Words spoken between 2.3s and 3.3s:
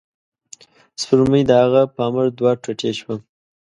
دوه ټوټې شوه.